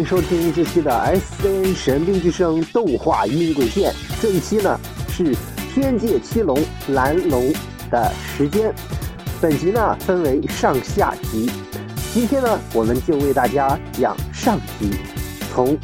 [0.00, 3.92] 迎收听这期的 SCN 神兵之声动画音轨线。
[4.20, 4.80] 这一期呢
[5.10, 5.36] 是
[5.74, 6.58] 天界七龙
[6.88, 7.52] 蓝龙
[7.90, 8.74] 的时间。
[9.42, 11.50] 本集呢分为上下集。
[12.14, 14.90] 今天呢我们就为大家讲上集，
[15.52, 15.76] 从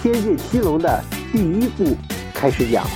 [0.00, 1.96] 天界七龙的第一部
[2.32, 2.86] 开始讲。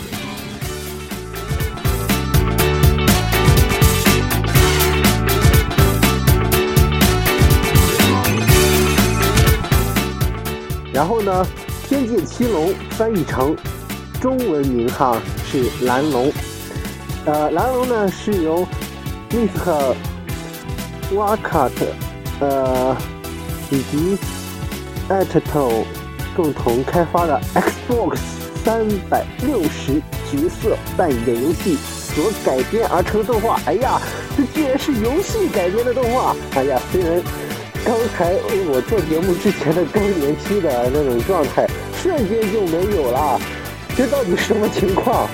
[10.99, 11.47] 然后呢，
[11.89, 13.57] 天界七龙翻译成
[14.21, 15.17] 中文名哈
[15.49, 16.33] 是蓝龙，
[17.25, 18.67] 呃，蓝龙呢是由
[19.31, 19.95] Mr.
[21.15, 21.71] Wakat
[22.41, 22.97] 呃
[23.71, 24.19] 以及
[25.09, 25.85] ，Atto，
[26.35, 28.17] 共同开发的 Xbox
[28.65, 33.61] 三百六十角色扮演游戏所改编而成的动画。
[33.67, 34.01] 哎呀，
[34.37, 36.35] 这居然是游戏改编的动画！
[36.57, 37.23] 哎呀，虽然。
[37.85, 38.35] 刚才
[38.71, 41.67] 我做节目之前的更年期的那种状态，
[42.03, 43.41] 瞬间就没有了，
[43.97, 45.29] 这到底什么情况？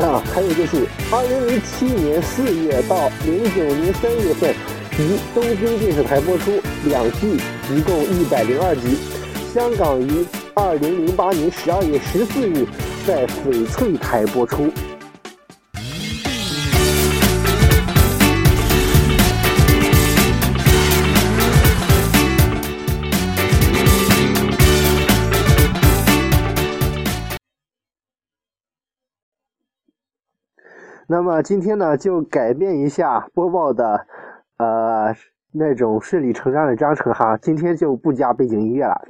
[0.00, 4.54] 啊，还有就是，二零零七年四月到零九年三月份，
[4.98, 6.52] 于东京电视台播出
[6.84, 7.38] 两季，
[7.70, 8.98] 一共一百零二集。
[9.52, 12.66] 香港于二零零八年十二月十四日
[13.06, 14.72] 在翡翠台播出。
[31.06, 34.06] 那么今天呢，就改变一下播报的，
[34.56, 35.14] 呃，
[35.52, 37.36] 那种顺理成章的章程哈。
[37.36, 39.06] 今天就不加背景音乐了，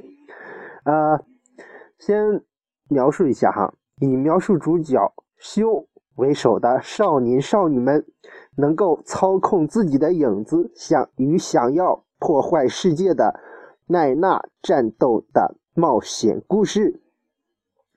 [0.83, 1.23] 呃，
[1.97, 2.41] 先
[2.89, 8.05] 描述一下哈，以描述主角修为首的少年少女们
[8.57, 13.39] 能够操控自己的影子，想与想要破坏世界的
[13.87, 17.01] 奈娜战斗的冒险故事。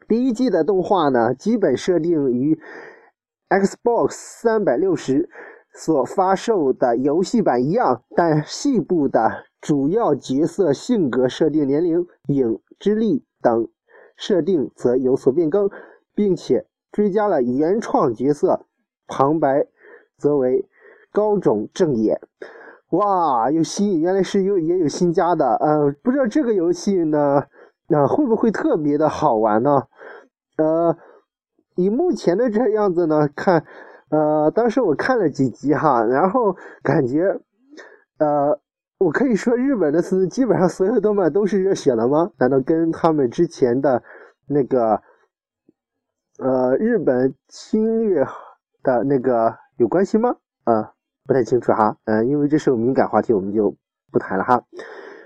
[0.06, 2.60] 第一季的动画呢，基本设定于。
[3.48, 5.30] Xbox 三百六十
[5.72, 13.68] 所发售的游戏版一样，但细部的主要角色性格设定、年龄、影之力等
[14.16, 15.70] 设定则有所变更，
[16.14, 18.66] 并且追加了原创角色，
[19.06, 19.66] 旁白
[20.18, 20.68] 则为
[21.10, 22.20] 高种正也。
[22.90, 27.44] 哇，有新，原来是有也有新加的，呃，不知道这个游戏呢，
[27.88, 29.84] 那会不会特别的好玩呢？
[30.58, 30.94] 呃。
[31.78, 33.64] 以目前的这样子呢，看，
[34.10, 37.40] 呃，当时我看了几集哈，然后感觉，
[38.18, 38.58] 呃，
[38.98, 42.32] 我可以说日本的基本上所有动漫都是热血的吗？
[42.36, 44.02] 难道跟他们之前的
[44.48, 45.00] 那个，
[46.40, 48.26] 呃，日本侵略
[48.82, 50.34] 的那个有关系吗？
[50.64, 50.92] 啊，
[51.28, 53.72] 不太清楚哈，嗯，因为这是个敏感话题，我们就
[54.10, 54.60] 不谈了哈。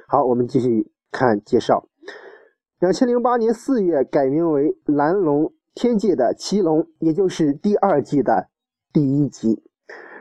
[0.06, 1.86] 好，我们继续看介绍。
[2.78, 5.50] 两千零八年四月改名为蓝龙。
[5.74, 8.48] 天界的奇龙，也就是第二季的
[8.92, 9.62] 第一集。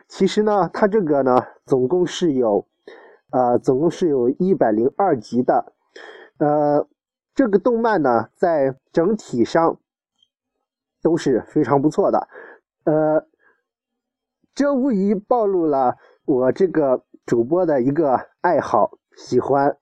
[0.08, 2.68] 其实呢，它这个呢，总共是有，
[3.32, 5.74] 呃，总共是有一百零二集的。
[6.38, 6.88] 呃，
[7.36, 9.80] 这个动漫呢，在整体上
[11.02, 12.28] 都是非常不错的。
[12.86, 13.26] 呃，
[14.56, 19.78] 这无疑暴露了我这个主播的一个爱好，喜欢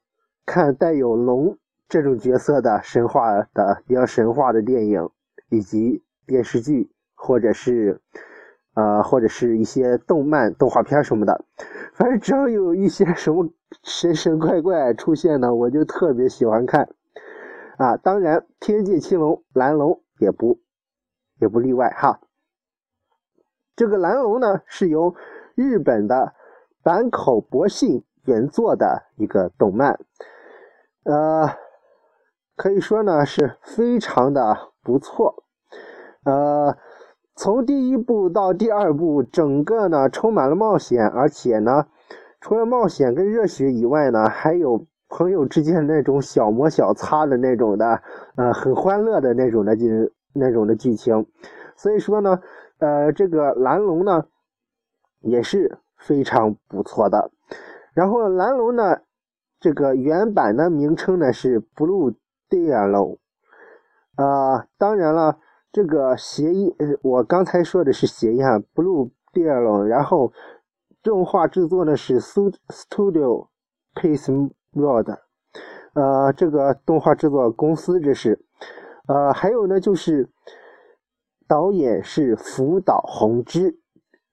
[0.46, 1.58] 看带有龙
[1.88, 5.10] 这种角色的神话的比较神话的电影。
[5.50, 8.00] 以及电视剧，或者是，
[8.76, 11.44] 呃，或者是一些动漫、动画片什么的，
[11.94, 13.50] 反正只要有一些什么
[13.84, 16.88] 神神怪怪出现呢，我就特别喜欢看。
[17.78, 20.60] 啊，当然，天界青龙蓝龙也不
[21.40, 22.20] 也不例外哈。
[23.76, 25.16] 这个蓝龙呢，是由
[25.56, 26.34] 日本的
[26.84, 30.00] 坂口博信原作的一个动漫，
[31.04, 31.50] 呃，
[32.56, 34.70] 可以说呢是非常的。
[34.84, 35.44] 不错，
[36.24, 36.78] 呃，
[37.36, 41.88] 从第一部到第二部，整个呢充满了冒险，而且呢，
[42.42, 48.02] 除了冒险跟热血以外呢，还有朋友之间那种小磨小擦的那种的，
[48.36, 51.26] 呃，很欢乐的那种的剧那种的剧情。
[51.76, 52.40] 所以说呢，
[52.80, 54.26] 呃，这个蓝龙呢
[55.22, 57.32] 也是非常不错的。
[57.94, 59.02] 然后蓝龙呢，
[59.60, 62.16] 这个原版的名称呢是 Blue
[62.50, 63.18] Diallo。
[64.20, 65.40] 啊，当然了，
[65.72, 70.34] 这个谐音，我刚才说的是谐音哈，Blue Diallo，然后
[71.02, 73.48] 动画制作呢是 Studio
[73.96, 75.20] Pace Road，
[75.94, 78.44] 呃，这个动画制作公司这是，
[79.08, 80.30] 呃，还有呢就是
[81.48, 83.80] 导演是福岛弘之，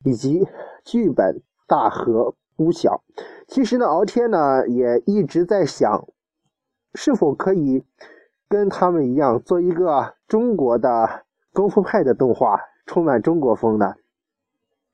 [0.05, 0.49] 以及
[0.85, 3.05] 剧本大和屋晓。
[3.47, 6.09] 其实呢，敖天呢也一直在想。
[6.99, 7.85] 是否可以
[8.49, 13.97] 跟他们一样做一个中国的功夫派的动画，充满中国风的，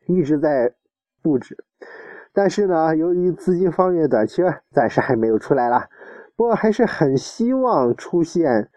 [0.07, 0.75] 一直在
[1.23, 1.65] 布置。
[2.33, 5.89] 但是呢，由于资金方面短缺，暂时还没有出来了。
[6.35, 8.71] 不过还是很希望出现，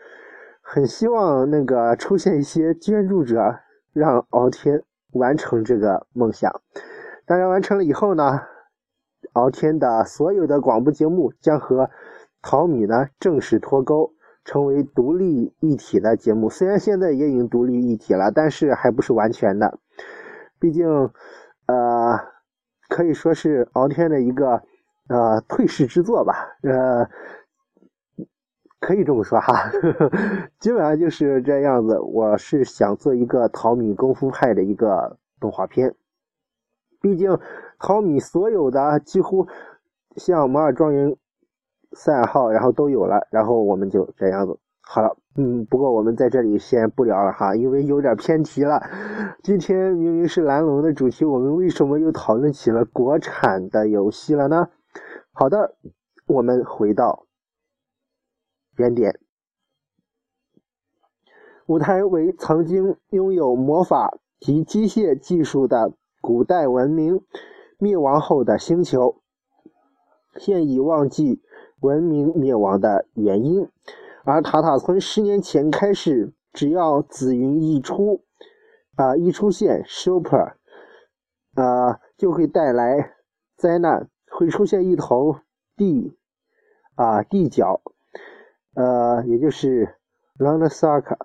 [0.61, 3.59] 很希望那个出现一些捐助者，
[3.93, 4.83] 让敖天
[5.13, 6.51] 完成这个梦想。
[7.25, 8.41] 当然，完成了以后呢，
[9.31, 11.89] 敖天的所有的广播节目将和
[12.41, 14.11] 淘米呢正式脱钩，
[14.45, 16.49] 成为独立一体的节目。
[16.49, 19.77] 虽然现在也已经独立一体了，但是还不是完全的。
[20.57, 20.87] 毕竟，
[21.65, 22.17] 呃，
[22.87, 24.63] 可以说是敖天的一个
[25.09, 26.55] 呃退市之作吧。
[26.61, 27.09] 呃。
[28.81, 29.71] 可以这么说哈，
[30.59, 31.99] 基本上就是这样子。
[31.99, 35.95] 我是想做一个淘米功夫派的一个动画片，
[37.01, 37.39] 毕竟
[37.79, 39.47] 淘米所有的几乎
[40.17, 41.15] 像摩尔庄园、
[41.95, 45.17] 赛尔号，然后都有了，然后我们就这样子好了。
[45.37, 48.81] 嗯，不过我们在这里先不聊了哈，因为有点偏题了。
[49.41, 54.69] 今天明明是蓝龙的主题，我们为什么又讨论起了国产的游戏了呢？
[55.33, 55.75] 好的，
[56.27, 57.25] 我们回到。
[58.77, 59.17] 原点，
[61.65, 67.21] 舞台为曾经拥有魔法及机械技术的古代文明
[67.77, 69.21] 灭亡后的星球，
[70.35, 71.41] 现已忘记
[71.81, 73.69] 文明灭亡的原因。
[74.23, 78.23] 而塔塔村十年前开始，只要紫云一出，
[78.95, 80.53] 啊一出现，super，
[81.53, 83.13] 啊就会带来
[83.55, 85.39] 灾难，会出现一头
[85.75, 86.17] 地，
[86.95, 87.81] 啊地角。
[88.73, 89.95] 呃，也就是
[90.37, 91.17] l a n s a k a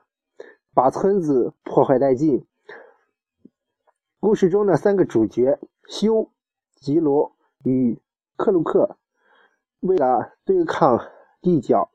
[0.72, 2.46] 把村子破坏殆尽。
[4.20, 5.58] 故事中的三个主角
[5.88, 6.30] 修、
[6.76, 7.32] 吉罗
[7.64, 7.98] 与
[8.36, 8.98] 克鲁克，
[9.80, 11.00] 为了对抗
[11.42, 11.90] 地角，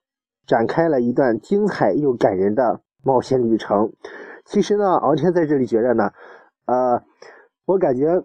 [0.45, 3.93] 展开了一段精彩又感人的冒险旅程。
[4.45, 6.11] 其实呢，敖天在这里觉得呢，
[6.65, 7.01] 呃，
[7.65, 8.23] 我感觉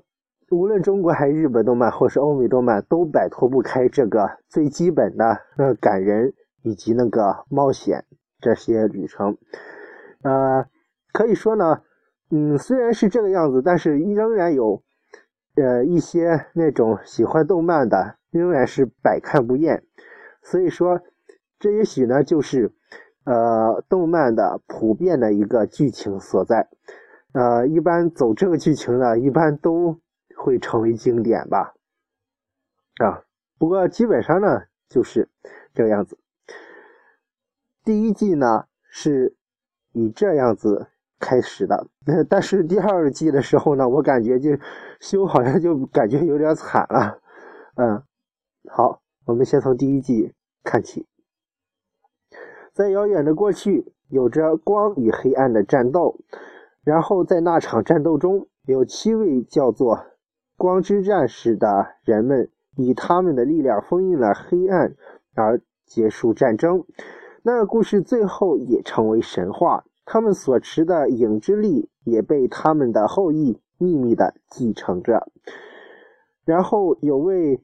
[0.50, 6.34] 无论中国还是日本动漫，或是欧美动漫，都摆脱不开这个最基本的呃感人。
[6.62, 8.04] 以及那个冒险
[8.38, 9.38] 这些旅程，
[10.22, 10.66] 呃，
[11.10, 11.80] 可以说呢，
[12.30, 14.82] 嗯，虽然是这个样子，但是仍然有，
[15.56, 19.84] 呃，一些那种喜欢动漫的仍然是百看不厌。
[20.42, 21.00] 所以说，
[21.58, 22.72] 这也许呢，就是
[23.24, 26.68] 呃，动漫的普遍的一个剧情所在。
[27.32, 30.00] 呃，一般走这个剧情呢，一般都
[30.36, 31.74] 会成为经典吧。
[32.96, 33.22] 啊，
[33.58, 35.28] 不过基本上呢，就是
[35.74, 36.18] 这个样子。
[37.84, 39.36] 第一季呢是
[39.92, 40.88] 以这样子
[41.18, 41.86] 开始的，
[42.28, 44.50] 但是第二季的时候呢，我感觉就
[44.98, 47.20] 修好像就感觉有点惨了。
[47.76, 48.02] 嗯，
[48.68, 51.06] 好，我们先从第一季看起。
[52.72, 56.18] 在遥远的过去，有着光与黑暗的战斗，
[56.84, 60.06] 然后在那场战斗中，有七位叫做
[60.56, 64.94] 光之战士的人们以他们的力量封印了黑暗，
[65.34, 66.84] 而结束战争。
[67.42, 75.28] 那个故事最后也成为神话，他们所持的影之力也被他们的后裔秘密的继承着。
[76.44, 77.60] 然后有位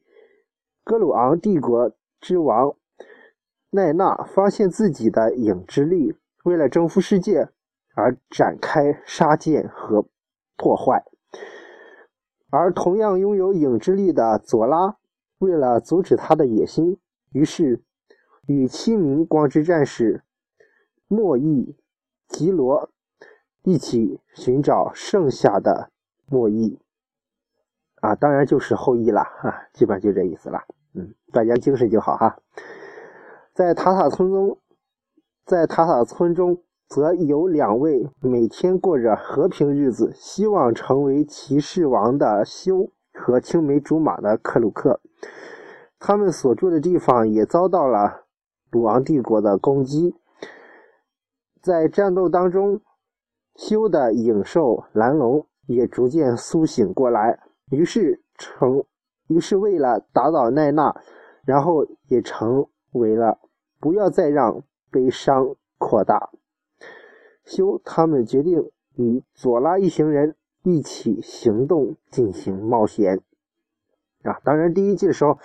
[0.86, 1.90] 格鲁昂帝国
[2.20, 2.76] 之王
[3.70, 6.14] 奈纳发现自己的影之力，
[6.44, 7.48] 为了征服世界
[7.96, 10.06] 而展开杀剑和
[10.56, 11.04] 破坏。
[12.50, 14.96] 而同样拥有影之力的佐拉，
[15.38, 17.00] 为了阻止他的野心，
[17.32, 17.82] 于是。
[18.46, 20.22] 与七名光之战士
[21.08, 21.76] 莫伊、
[22.28, 22.90] 吉罗
[23.64, 25.90] 一起寻找剩下的
[26.26, 26.78] 莫伊
[27.96, 30.60] 啊，当然就是后羿了啊，基本上就这意思了。
[30.96, 32.38] 嗯，大家精神就好哈。
[33.52, 34.58] 在塔塔村中，
[35.44, 45.00] 在塔塔村中，则有两位每天过着和平日子、希望成为骑士王的修和青梅竹马的克鲁克，
[45.98, 48.24] 他们所住的地方也遭到了。
[48.72, 50.16] 鲁王帝国的攻击，
[51.62, 52.80] 在战斗当中，
[53.54, 57.38] 修的影兽蓝龙也逐渐苏醒过来，
[57.70, 58.84] 于是成，
[59.28, 60.94] 于是为了打倒奈娜，
[61.44, 63.38] 然后也成为了
[63.80, 66.30] 不要再让悲伤扩大。
[67.44, 73.20] 修他们决定与佐拉一行人一起行动进行冒险。
[74.22, 75.38] 啊，当然第一季的时候。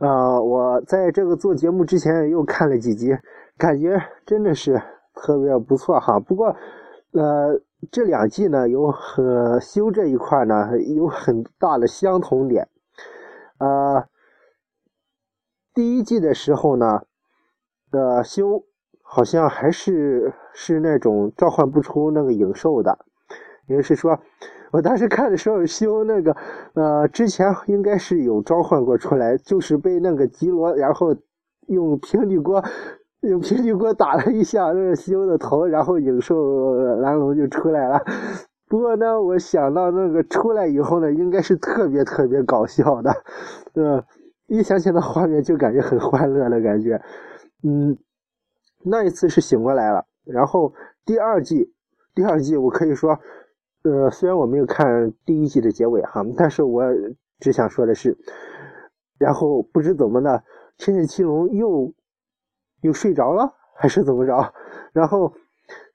[0.00, 3.18] 呃，我在这个做节目之前又看了几集，
[3.56, 4.80] 感觉真的是
[5.12, 6.20] 特别不错哈。
[6.20, 6.54] 不过，
[7.10, 12.68] 呃，这两季呢有和修这一块呢有很大的相同点。
[13.58, 14.08] 呃，
[15.74, 17.02] 第一季的时候呢，
[17.90, 18.64] 呃，修
[19.02, 22.98] 好像还是是那种召唤不出那个影兽的，
[23.66, 24.20] 也就是说，
[24.70, 26.36] 我当时看的时候，修那个
[26.74, 31.16] 呃之前应该是有召唤过出来，就是被那个吉罗然后
[31.66, 32.62] 用平底锅
[33.20, 38.04] 用平底锅打了一下那个修的头，然后影兽蓝龙就出来了。
[38.68, 43.10] 不过呢，我想到那个出来以后呢，应该是特别特别搞笑的，
[43.74, 44.04] 呃，
[44.46, 47.00] 一想起那画面就感觉很欢乐的感觉。
[47.62, 47.96] 嗯，
[48.84, 50.72] 那一次是醒过来了，然后
[51.04, 51.72] 第二季，
[52.14, 53.18] 第二季我可以说，
[53.84, 56.84] 呃，虽然我没有看第一季的结尾哈，但是我
[57.40, 58.16] 只想说的是，
[59.18, 60.44] 然后不知怎么的，
[60.76, 61.92] 千叶七龙又
[62.82, 64.52] 又睡着了，还是怎么着？
[64.92, 65.32] 然后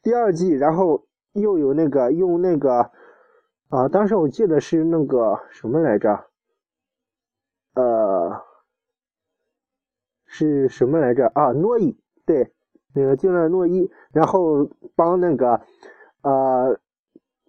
[0.01, 2.91] 第二季，然后又有那个用那个
[3.69, 6.25] 啊，当时我记得是那个什么来着？
[7.75, 8.41] 呃。
[10.35, 11.51] 是什么来着啊？
[11.51, 12.51] 诺伊对，
[12.95, 15.61] 那个就那诺伊，然后帮那个
[16.23, 16.75] 呃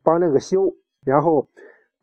[0.03, 0.71] 帮那个修，
[1.03, 1.49] 然后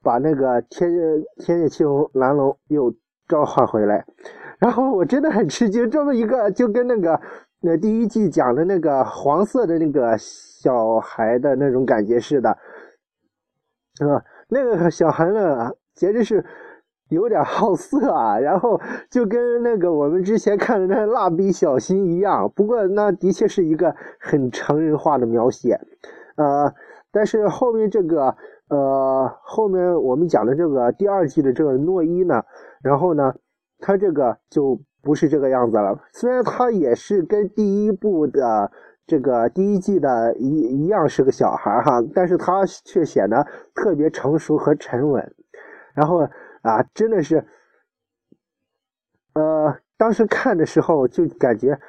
[0.02, 0.92] 把那个天
[1.38, 2.92] 天界七龙蓝龙又
[3.28, 4.04] 召唤回来，
[4.58, 7.22] 然后我真的很吃惊，这么一个就跟那个
[7.60, 10.18] 那第一季讲的那个黄色的那个
[10.62, 16.46] 小孩的那种感觉似的，啊，那个小孩呢，简直是。
[17.12, 22.50] 有点好色啊，然后就跟那个我们之前看的那蜡笔小新一样。
[22.56, 25.78] 不过那的确是一个很成人化的描写，
[26.38, 26.74] 呃，
[27.12, 28.34] 但是后面这个
[28.70, 32.46] 呃后面我们讲的这个第二季的这个诺伊呢，
[32.82, 33.36] 然后呢，
[33.80, 36.00] 他这个就不是这个样子了。
[36.14, 38.72] 虽然他也是跟第一部的
[39.12, 40.48] 这个第一季的一
[40.84, 45.36] 一样是个小孩哈，但是他却显得特别成熟和沉稳，
[45.94, 46.26] 然后。
[46.64, 47.44] 啊，真的是，
[49.34, 51.80] 呃，当时看的时候就感觉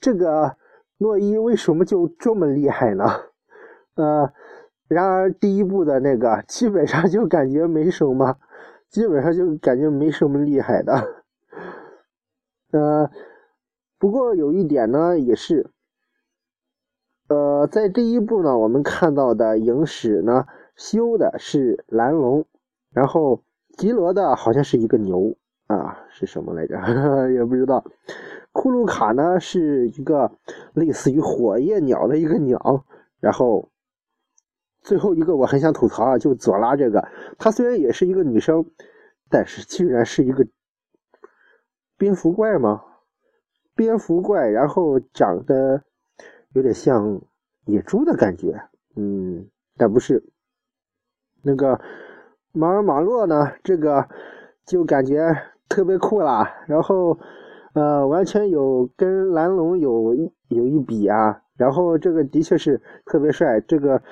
[0.00, 0.56] 这个
[0.96, 3.04] 诺伊为什么就这么厉害呢？
[3.96, 4.32] 呃，
[4.88, 8.38] 然而第一部的那个基本上就感觉没什么，
[8.88, 11.22] 基本上就感觉没什么厉害的。
[12.72, 13.10] 呃，
[13.98, 15.70] 不过有一点呢，也是，
[17.30, 20.46] 呃，在第一部呢，我们看到的影史呢，
[20.76, 22.44] 修的是蓝龙，
[22.92, 23.42] 然后。
[23.78, 25.34] 吉罗的好像是一个牛
[25.66, 26.76] 啊，是什么来着？
[27.32, 27.82] 也不知道。
[28.52, 30.30] 库鲁卡呢是一个
[30.74, 32.84] 类似于火焰鸟的一个鸟。
[33.20, 33.70] 然后
[34.82, 37.08] 最后一个我很想吐槽啊，就佐拉这个，
[37.38, 38.66] 她虽然也是一个女生，
[39.30, 40.46] 但是居然是一个
[41.96, 42.82] 蝙蝠怪吗？
[43.74, 45.82] 蝙蝠怪，然后长得
[46.54, 47.20] 有点像
[47.66, 48.60] 野猪的感觉，
[48.96, 50.22] 嗯，但不是
[51.42, 51.80] 那个。
[52.52, 53.52] 马尔马洛呢？
[53.62, 54.08] 这个
[54.66, 55.32] 就感觉
[55.68, 57.16] 特别酷啦，然后
[57.74, 60.12] 呃，完全有跟蓝龙有
[60.48, 61.40] 有一比啊。
[61.56, 64.02] 然后这个的确是特别帅，这个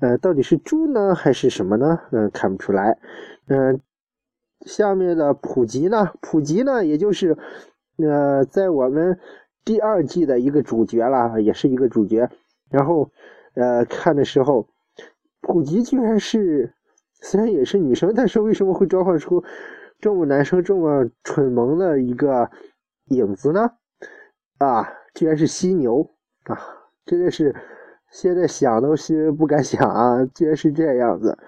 [0.00, 1.98] 呃，到底是猪呢还是什么呢？
[2.12, 2.98] 嗯，看不出来。
[3.46, 3.80] 嗯，
[4.66, 6.12] 下面的普吉呢？
[6.20, 7.34] 普吉呢，也就是
[7.96, 9.18] 呃，在我们
[9.66, 12.30] 第二季的一个主角啦，也是一个主角。
[12.70, 13.10] 然后
[13.54, 14.66] 呃，看的时候，
[15.42, 16.72] 普吉居然是。
[17.22, 19.42] 虽然也是女生，但是为什么会召唤出
[19.98, 22.50] 这么男生、这么蠢萌的一个
[23.06, 23.72] 影子呢？
[24.58, 26.10] 啊，居然是犀牛
[26.44, 26.60] 啊！
[27.06, 27.56] 真的是
[28.10, 31.38] 现在想都是不敢想啊，居然是这样子。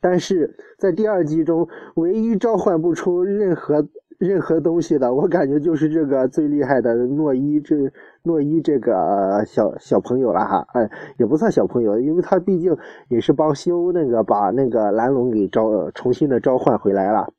[0.00, 3.88] 但是在第二季中，唯一召唤不出任何。
[4.20, 7.90] 任何东西的，我感觉就是这个最厉害的诺伊，这
[8.22, 12.76] 诺伊这个小小朋友了哈，哎，也不算小朋友，因为他毕竟
[13.08, 17.32] 也是帮西欧那个把那个蓝龙给召重新的召唤回来了。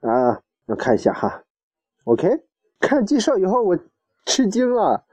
[0.00, 1.42] 啊，我看一下哈
[2.04, 2.44] ，OK，
[2.80, 3.78] 看介绍以后我
[4.24, 5.04] 吃惊了，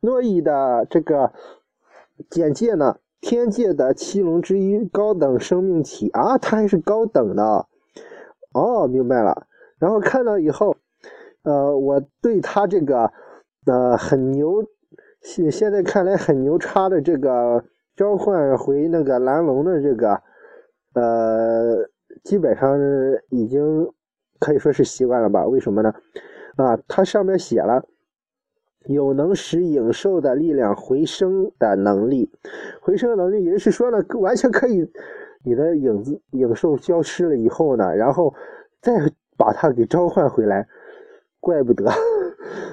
[0.00, 1.32] 诺伊的这个
[2.28, 6.10] 简介呢，天界的七龙之一，高等生命体。
[6.10, 7.66] 啊，他还是高等的，
[8.52, 9.46] 哦，明白了。
[9.80, 10.76] 然后看到以后，
[11.42, 13.10] 呃，我对他这个，
[13.64, 14.62] 呃，很牛，
[15.22, 17.64] 现现在看来很牛叉的这个
[17.96, 20.22] 召唤回那个蓝龙的这个，
[20.92, 21.88] 呃，
[22.22, 22.78] 基本上
[23.30, 23.90] 已经
[24.38, 25.46] 可以说是习惯了吧？
[25.46, 25.94] 为什么呢？
[26.56, 27.82] 啊，它上面写了，
[28.84, 32.30] 有能使影兽的力量回升的能力，
[32.82, 34.86] 回升的能力也就是说呢，完全可以，
[35.42, 38.34] 你的影子影兽消失了以后呢，然后
[38.82, 39.10] 再。
[39.40, 40.68] 把他给召唤回来，
[41.40, 41.90] 怪不得，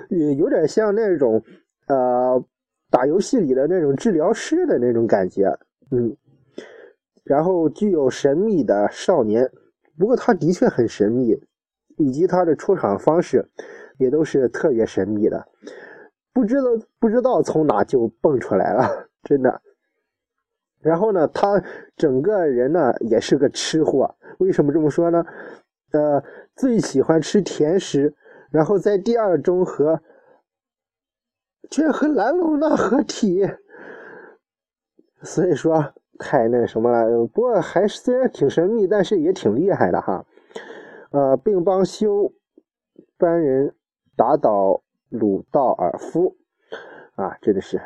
[0.09, 1.41] 也有点像那种
[1.87, 2.43] 呃
[2.91, 5.57] 打游戏里的那种治疗师的那种感觉，
[5.91, 6.13] 嗯。
[7.23, 9.49] 然后具有神秘的少年，
[9.97, 11.39] 不过他的确很神秘，
[11.97, 13.45] 以及他的出场方式
[13.97, 15.47] 也都是特别神秘的，
[16.33, 16.63] 不知道
[16.99, 19.61] 不知道从哪就蹦出来了，真的。
[20.81, 21.63] 然后呢，他
[21.95, 24.13] 整个人呢也是个吃货。
[24.39, 25.25] 为什么这么说呢？
[25.91, 26.21] 呃，
[26.57, 28.15] 最喜欢吃甜食，
[28.49, 30.01] 然后在第二中和，
[31.69, 33.47] 居然和蓝龙娜合体，
[35.21, 37.27] 所以说太那什么了。
[37.27, 40.25] 不过还是虽然挺神秘，但是也挺厉害的哈。
[41.11, 42.33] 呃，并帮修
[43.17, 43.73] 班人
[44.15, 46.35] 打倒鲁道尔夫
[47.15, 47.79] 啊，真的是，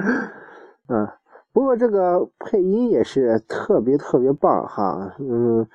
[0.88, 1.08] 嗯。
[1.52, 5.66] 不过这个配音也是特别特别棒哈，嗯，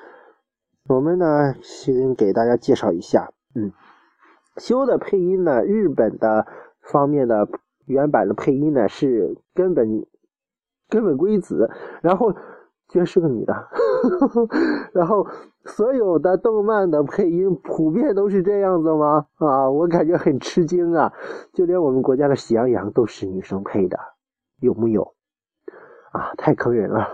[0.91, 3.71] 我们呢先给大家介绍一下，嗯，
[4.57, 6.45] 修的配音呢，日本的
[6.81, 7.48] 方面的
[7.86, 10.05] 原版的配音呢是根本
[10.89, 11.69] 根本圭子，
[12.01, 12.33] 然后
[12.89, 13.69] 居然是个女的，
[14.91, 15.25] 然后
[15.63, 19.27] 所有的动漫的配音普遍都是这样子吗？
[19.36, 21.13] 啊，我感觉很吃惊啊，
[21.53, 23.98] 就连我们国家的喜羊羊都是女生配的，
[24.60, 25.13] 有木有？
[26.12, 27.07] 啊，太坑人了！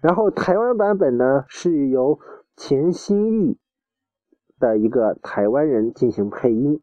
[0.00, 2.18] 然后台湾版本呢是由
[2.56, 3.56] 钱新玉
[4.58, 6.80] 的一个台湾人进行配音，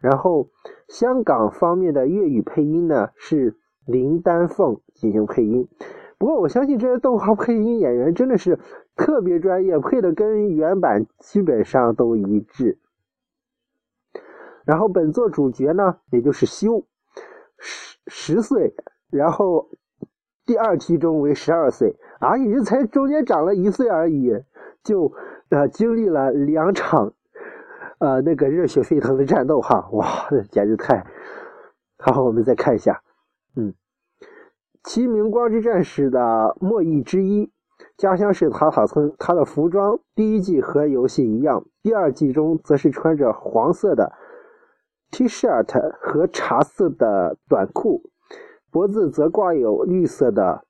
[0.00, 0.48] 然后
[0.88, 5.68] 香港方面的粤语配音呢是林丹凤进行配音。
[6.18, 8.58] 不过我相信这些动画配音演员真的是
[8.96, 12.78] 特别专业，配的跟原版基本上都一致。
[14.64, 16.86] 然后本作主角呢，也就是修
[17.58, 18.74] 十十岁，
[19.10, 19.68] 然后。
[20.44, 24.28] 第二期中为十二岁啊，也就才中间长了一岁而已，
[24.82, 25.12] 就
[25.50, 27.12] 呃经历了两场
[27.98, 31.06] 呃那个热血沸腾的战斗哈，哇，简直太……
[31.98, 33.02] 好，我们再看一下，
[33.56, 33.74] 嗯，
[34.82, 37.52] 齐明光之战士的末裔之一，
[37.96, 44.12] 家乡是塔塔村，他的服装第一季和游戏一样，第二季中则是穿着黄色的
[45.12, 45.64] T 恤
[46.00, 48.02] 和茶色的短裤。
[48.72, 50.64] 脖子则挂有绿色的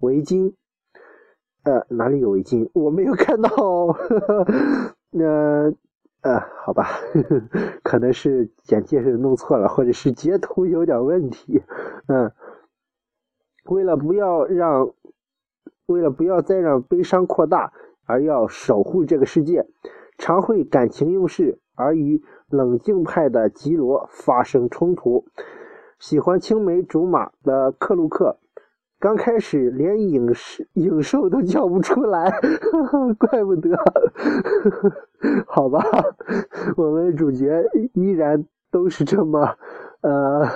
[0.00, 0.54] 围巾，
[1.68, 2.66] 呃，哪里有围巾？
[2.72, 3.50] 我没有看到。
[5.12, 5.70] 呃，
[6.22, 6.88] 呃，好吧，
[7.84, 11.62] 可能是简介是弄错了，或者是截图有点问题。
[12.06, 12.32] 嗯，
[13.66, 14.90] 为了不要让，
[15.86, 17.72] 为了不要再让悲伤扩大，
[18.06, 19.66] 而要守护这个世界，
[20.16, 25.26] 常会感情用事，而与冷静派的吉罗发生冲突。
[25.98, 28.38] 喜欢青梅竹马的克鲁克，
[29.00, 32.30] 刚开始连影视影兽都叫不出来，
[33.18, 33.76] 怪不得。
[35.46, 35.80] 好吧，
[36.76, 39.56] 我们主角依然都是这么，
[40.00, 40.46] 呃，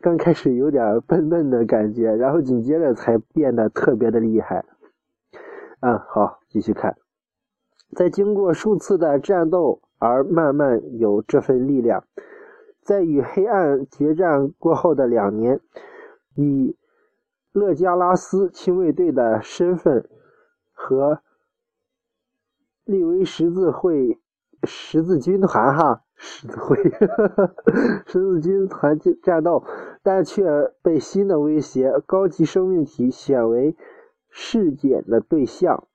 [0.00, 4.64] 刚开始有点笨笨的感觉，然后紧接着才变得特别的厉害。
[5.80, 6.96] 嗯，好，继续看，
[7.96, 12.04] 在经过数次的战斗而慢慢有这份力量。
[12.82, 15.58] 在与黑暗决战过后的两年，
[16.36, 16.76] 以
[17.54, 20.08] 勒加拉斯亲卫队的身份
[20.72, 21.20] 和
[22.84, 24.18] 利维十字会
[24.64, 26.76] 十字军团哈十字会
[28.06, 29.62] 十字军团战斗，
[30.02, 33.76] 但却被新的威胁——高级生命体选为
[34.30, 35.86] 试检的对象。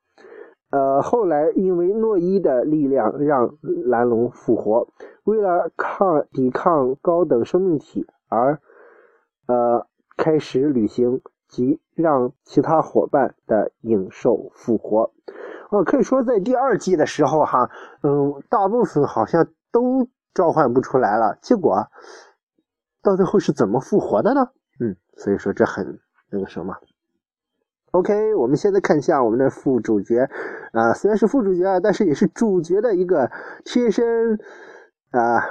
[0.71, 4.87] 呃，后来因为诺伊的力量让蓝龙复活，
[5.25, 8.61] 为了抗抵抗高等生命体而
[9.47, 11.19] 呃开始旅行
[11.49, 15.11] 及让其他伙伴的影兽复活。
[15.69, 17.69] 啊，可以说在第二季的时候哈，
[18.01, 21.37] 嗯，大部分好像都召唤不出来了。
[21.41, 21.87] 结果
[23.03, 24.49] 到最后是怎么复活的呢？
[24.79, 25.99] 嗯，所以说这很
[26.31, 26.75] 那个什么。
[27.91, 30.29] OK，我们现在看一下我们的副主角，
[30.73, 33.29] 啊，虽然是副主角，但是也是主角的一个
[33.65, 34.39] 贴身，
[35.11, 35.43] 啊，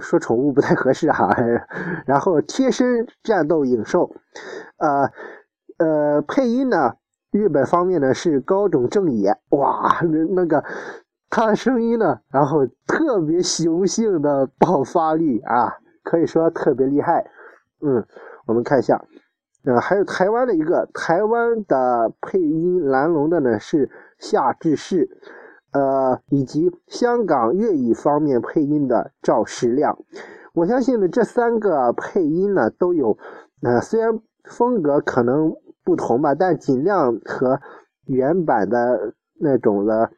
[0.00, 1.34] 说宠物不太合适哈。
[2.06, 4.14] 然后贴身战斗影兽，
[4.78, 5.10] 呃
[5.78, 6.94] 呃，配音呢，
[7.30, 10.64] 日本方面呢是高种正也，哇，那那个
[11.30, 17.30] 他的声音呢，然后特别雄性的爆发力啊，可以说特别厉害。
[17.80, 18.06] 嗯，
[18.46, 19.02] 我们看一下。
[19.64, 25.08] 呃，还有台湾的一个台湾的配音蓝龙的呢是夏志士，
[25.72, 29.98] 呃，以及香港粤语方面配音的赵世亮。
[30.54, 33.18] 我相信呢，这三个配音呢都有，
[33.62, 37.60] 呃，虽然风格可能不同吧，但尽量和
[38.06, 40.10] 原版的那种的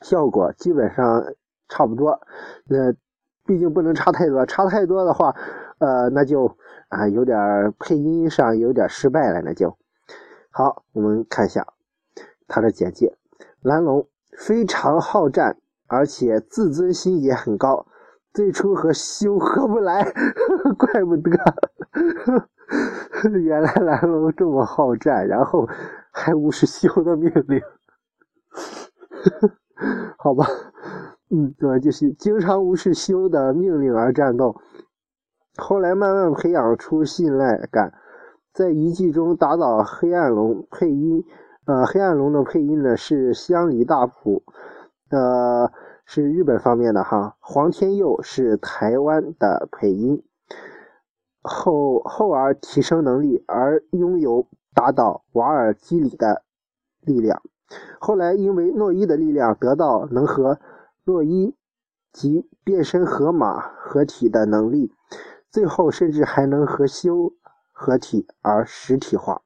[0.00, 1.24] 效果基本上
[1.68, 2.20] 差不多。
[2.66, 2.92] 那
[3.46, 5.34] 毕竟不能差太多，差太多的话，
[5.78, 6.56] 呃，那就。
[6.90, 9.76] 啊，有点配音上有点失败了，那就
[10.52, 10.84] 好。
[10.92, 11.66] 我们看一下
[12.46, 13.16] 他的简介：
[13.62, 14.06] 蓝龙
[14.38, 17.86] 非常好战，而且自尊心也很高。
[18.32, 20.02] 最初和修 合不来，
[20.76, 21.30] 怪不得，
[23.40, 25.68] 原来蓝龙这么好战，然后
[26.10, 27.62] 还无视修的命令，
[30.18, 30.46] 好吧，
[31.30, 34.56] 嗯，对，就是经常无视修的命令而战斗。
[35.56, 37.94] 后来慢慢培养出信赖感，
[38.52, 41.24] 在遗迹中打倒黑暗龙，配音，
[41.66, 44.42] 呃，黑暗龙的配音呢是乡里大辅，
[45.10, 45.70] 呃。
[46.06, 50.22] 是日本方面的哈，黄天佑是台湾的配音，
[51.40, 56.42] 后后而提升能力而拥有打倒瓦尔基里的
[57.00, 57.40] 力量，
[57.98, 60.60] 后来因为诺伊的力量得到能和
[61.04, 61.56] 诺伊
[62.12, 64.92] 及变身河马合体的能力，
[65.50, 67.32] 最后甚至还能和修
[67.72, 69.40] 合体而实体化。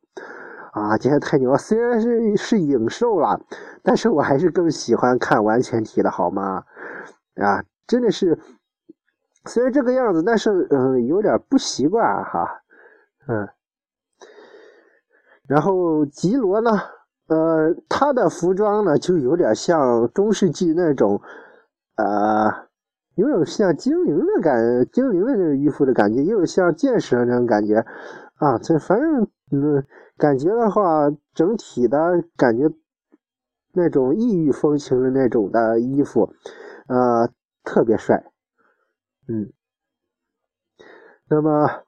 [0.79, 1.59] 啊，今天太牛了！
[1.59, 3.41] 虽然是是影兽了，
[3.83, 6.65] 但是我还是更喜欢看完全体的，好吗？
[7.37, 8.39] 啊，真的是，
[9.47, 12.63] 虽然这个样子，但是嗯，有点不习惯哈，
[13.27, 13.49] 嗯。
[15.47, 16.71] 然后吉罗呢，
[17.29, 21.21] 呃，他的服装呢就有点像中世纪那种，
[21.97, 22.53] 呃，
[23.15, 27.87] 有点像精灵的感，精灵的那种衣服的感觉，又像剑士的那种感觉，
[28.39, 29.87] 啊，这反正嗯。
[30.19, 32.69] 感觉的话，整体的感觉
[33.73, 36.35] 那种异域风情的那种的衣服，
[36.89, 37.31] 呃，
[37.63, 38.25] 特别帅，
[39.29, 39.53] 嗯。
[41.29, 41.85] 那么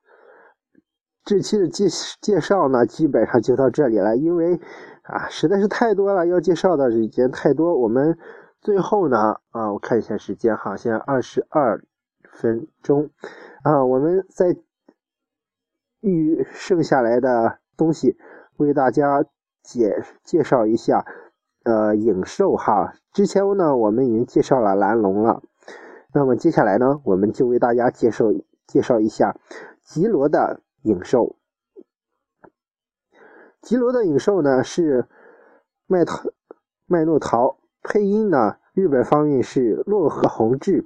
[1.25, 1.87] 这期的介
[2.21, 4.61] 介绍呢，基本上就到这里了，因为
[5.03, 7.77] 啊，实在是太多了，要介绍的已经太多。
[7.77, 8.17] 我们
[8.61, 11.83] 最后呢，啊，我看一下时间哈，现在二十二
[12.31, 13.11] 分钟
[13.65, 14.57] 啊，我们在
[16.01, 17.59] 预剩下来的。
[17.81, 18.19] 东西
[18.59, 19.25] 为大家
[19.63, 21.07] 介介绍一下，
[21.65, 22.93] 呃，影兽哈。
[23.11, 25.43] 之前呢，我们已经介绍了蓝龙了，
[26.13, 28.27] 那么接下来呢，我们就为大家介绍
[28.67, 29.35] 介绍一下
[29.83, 31.37] 吉罗的影兽。
[33.63, 35.07] 吉罗的影兽呢是
[35.87, 36.29] 麦桃
[36.85, 40.85] 麦诺陶，配音呢，日本方面是洛河弘志、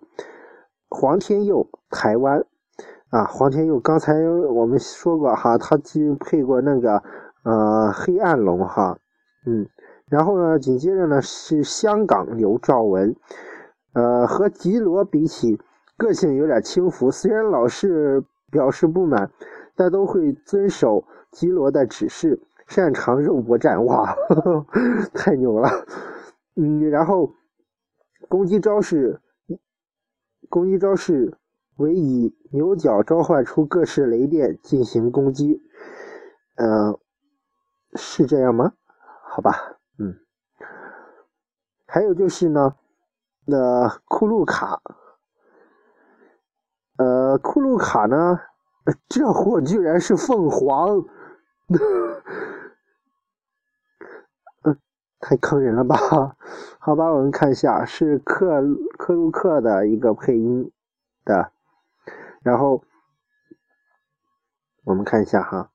[0.89, 2.47] 黄天佑，台湾。
[3.15, 7.01] 啊，黄天佑，刚才我们说过哈，他就配过那个
[7.45, 8.99] 呃黑暗龙哈，
[9.47, 9.69] 嗯，
[10.09, 13.15] 然后呢，紧接着呢是香港刘兆文，
[13.93, 15.61] 呃，和吉罗比起，
[15.97, 19.31] 个性有点轻浮，虽然老是表示不满，
[19.77, 24.35] 但都会遵守吉罗的指示，擅长肉搏战，哇，呵
[24.67, 24.67] 呵
[25.15, 25.69] 太牛了，
[26.57, 27.33] 嗯，然后
[28.29, 29.21] 攻击招式，
[30.49, 31.39] 攻击招式。
[31.77, 35.61] 为以牛角召唤出各式雷电进行攻击，
[36.55, 36.97] 嗯，
[37.95, 38.75] 是这样吗？
[39.27, 40.15] 好吧，嗯，
[41.87, 42.77] 还有就是呢，
[43.45, 44.81] 那库鲁卡，
[46.97, 48.39] 呃，库鲁卡呢，
[49.09, 51.05] 这货居然是凤凰，
[55.19, 55.97] 太坑人了吧？
[56.79, 58.63] 好吧，我们看一下，是克
[58.97, 60.71] 克鲁克的一个配音
[61.25, 61.51] 的。
[62.45, 62.85] 然后
[64.85, 65.71] 我们看一下哈，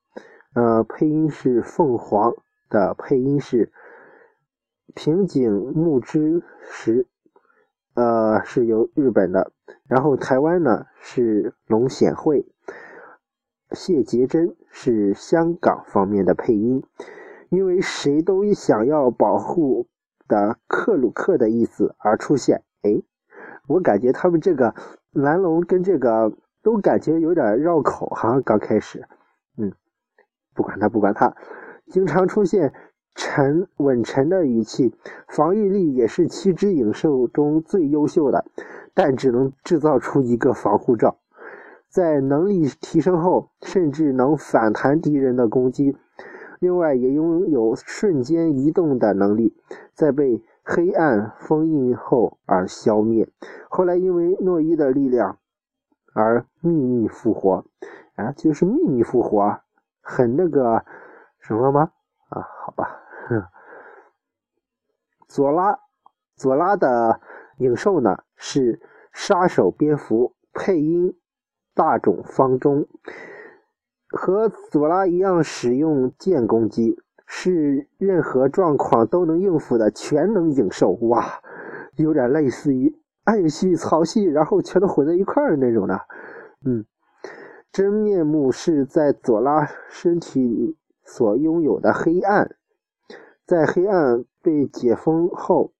[0.54, 2.36] 呃，配音是凤凰
[2.70, 3.74] 的配音是
[4.94, 7.08] 平井木之石，
[7.96, 9.52] 呃，是由日本的。
[9.88, 12.46] 然后台湾呢是龙显惠，
[13.72, 16.84] 谢杰珍是香港方面的配音。
[17.50, 19.88] 因为谁都想要保护
[20.28, 22.64] 的克鲁克的意思而出现。
[22.84, 23.02] 哎，
[23.68, 24.76] 我感觉他们这个
[25.10, 26.32] 蓝龙跟这个。
[26.70, 29.08] 都感觉有点绕口哈，刚开始，
[29.58, 29.74] 嗯，
[30.54, 31.36] 不管他，不管他，
[31.88, 32.76] 经常出现
[33.16, 34.94] 沉稳沉的语气，
[35.28, 38.46] 防御力也是七只影兽中最优秀的，
[38.94, 41.18] 但只能制造出一个防护罩。
[41.88, 45.98] 在能力提升后，甚至能反弹敌人的攻击，
[46.60, 49.56] 另外也拥有瞬间移动的能力，
[49.96, 53.28] 在被黑暗封印后而消灭。
[53.70, 55.40] 后来因为诺伊的力量。
[56.20, 57.66] 而秘密复活，
[58.16, 59.62] 啊，就是秘密复活，
[60.02, 60.84] 很那个
[61.40, 61.92] 什么吗？
[62.30, 63.02] 啊，好吧。
[65.28, 65.80] 佐拉，
[66.36, 67.22] 佐拉的
[67.58, 68.82] 影兽呢是
[69.14, 71.16] 杀手蝙蝠，配音
[71.74, 72.88] 大冢方中，
[74.10, 80.92] 和佐拉一样使用剑攻击，是任何状况都能应付的全能影兽。
[80.94, 81.42] 哇，
[81.96, 82.99] 有点类似于。
[83.30, 86.00] 暗系、草系，然后全都混在一块儿的那种的，
[86.66, 86.86] 嗯，
[87.72, 92.56] 真面目是在佐拉身体所拥有的黑暗，
[93.46, 95.74] 在黑暗被解封后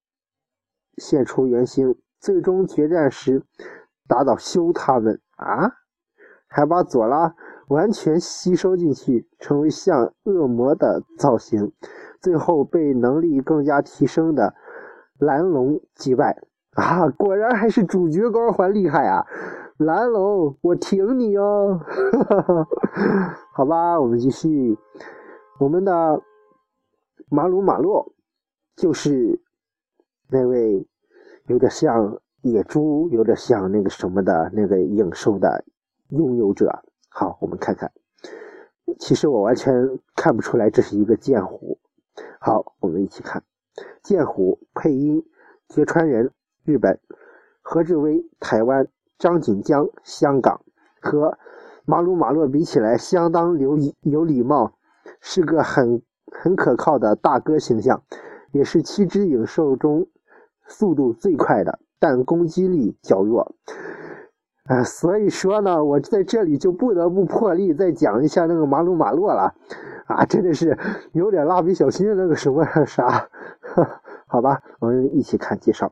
[0.98, 3.44] 现出原形，最终决战时
[4.08, 5.20] 打倒修他们。
[5.38, 5.72] 啊，
[6.48, 7.34] 还把佐拉
[7.70, 11.72] 完全吸收进去，成为像恶魔的造型，
[12.22, 14.54] 最后被能力更加提升的
[15.18, 16.42] 蓝龙击败。
[16.74, 17.10] 啊！
[17.10, 19.26] 果然还是主角光环厉害啊！
[19.78, 21.80] 蓝龙，我挺你哦！
[23.54, 24.78] 好吧，我们继续，
[25.60, 26.22] 我们的
[27.30, 28.14] 马鲁马洛
[28.76, 29.42] 就是
[30.28, 30.86] 那位
[31.48, 35.64] 有点像野猪，有点像那个什么的那个影兽的
[36.10, 36.84] 拥有者。
[37.10, 37.92] 好，我们看看，
[39.00, 41.80] 其实我完全看不出来这是一个剑虎。
[42.40, 43.44] 好，我们一起看
[44.04, 45.26] 剑虎配音：
[45.68, 46.32] 揭川人，
[46.70, 46.98] 日本；
[47.62, 48.88] 何志威，台湾。
[49.18, 50.62] 张锦江，香港，
[51.02, 51.38] 和
[51.84, 54.72] 马鲁马洛比起来，相当有有礼貌，
[55.20, 56.02] 是个很
[56.32, 58.02] 很可靠的大哥形象，
[58.54, 60.08] 也是七只影兽中
[60.68, 63.54] 速度最快的，但攻击力较弱。
[64.68, 69.54] 啊，所以说呢，我在这里就不得不破例再讲一下那个马鲁马洛了。
[70.08, 70.78] 啊，真的是
[71.12, 73.28] 有点蜡笔小新的那个什么啥，
[74.28, 75.92] 好吧，我们一起看介绍。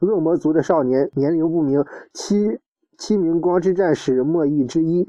[0.00, 2.58] 恶魔族的少年，年龄不明，七
[2.98, 5.08] 七名光之战士末裔之一，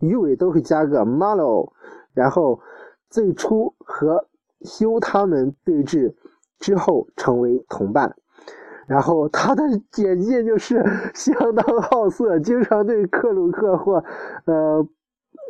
[0.00, 1.72] 鱼尾都会加个 Malo，
[2.14, 2.60] 然后
[3.08, 4.26] 最初和
[4.62, 6.14] 修他们对峙
[6.58, 8.14] 之后成为同伴，
[8.86, 14.04] 然后他的简介就是相当好色，经常对克鲁克或
[14.44, 14.86] 呃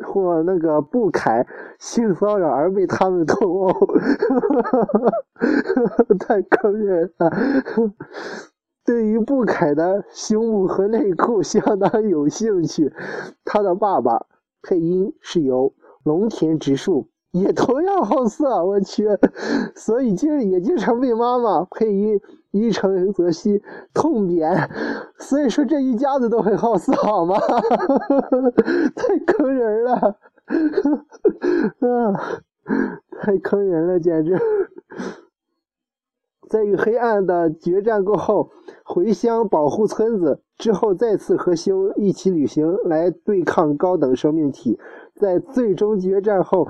[0.03, 1.45] 或那个布凯
[1.77, 3.71] 性骚扰而被他们痛殴，
[6.19, 7.31] 太坑人了。
[8.85, 12.91] 对于布凯的胸部和内裤相当有兴趣，
[13.45, 14.25] 他的爸爸
[14.61, 19.07] 配音是由龙田直树，也同样好色，我去，
[19.75, 22.19] 所以经也经常被妈妈配音
[22.51, 24.69] 伊藤泽希痛扁，
[25.17, 27.37] 所以说这一家子都很好色，好吗？
[28.95, 30.17] 太坑人了，
[31.79, 32.43] 啊，
[33.21, 34.37] 太坑人了，简直。
[36.53, 38.51] 在与黑暗的决战过后，
[38.85, 44.79] 回乡保护村子之后，再次和修一起旅行来对抗高等生命体。
[45.15, 46.69] 在最终决战后，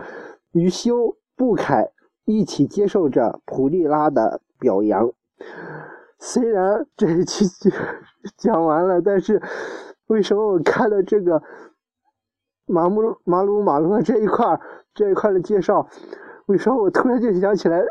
[0.54, 1.92] 与修、布凯
[2.24, 5.12] 一起接受着普利拉的表扬。
[6.18, 7.46] 虽然这一期
[8.38, 9.42] 讲完了，但是
[10.08, 11.44] 为什么我看了这个
[12.66, 14.58] 马木马鲁马洛这一块
[14.94, 15.86] 这一块的介绍，
[16.46, 17.84] 为什么我突然就想起来？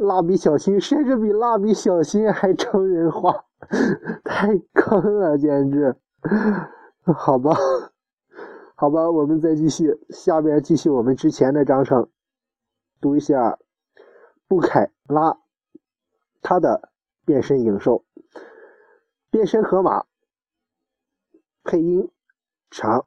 [0.00, 3.44] 蜡笔小新甚至比蜡笔小新还成人化，
[4.24, 5.94] 太坑了，简直！
[7.14, 7.54] 好吧，
[8.76, 12.08] 好吧，我们再继续，下边继续我们之前的章程，
[13.00, 13.58] 读一下
[14.48, 15.38] 布凯拉
[16.40, 16.90] 他的
[17.24, 18.04] 变身影兽，
[19.30, 20.06] 变身河马，
[21.64, 22.10] 配音
[22.70, 23.06] 长，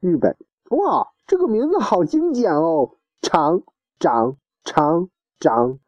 [0.00, 0.36] 日本，
[0.70, 3.62] 哇，这个名字好精简哦，长
[3.98, 5.08] 长长
[5.40, 5.78] 长。